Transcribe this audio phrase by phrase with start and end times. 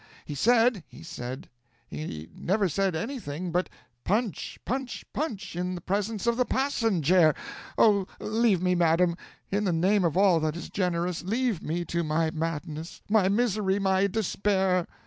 [0.25, 1.47] He said he said
[1.87, 3.69] he never said anything but
[4.03, 7.35] Punch, punch, punch in the presence of the passenjare!
[7.77, 9.15] Oh, leave me, madam!
[9.51, 13.77] In the name of all that is generous, leave me to my madness, my misery,
[13.77, 14.87] my despair!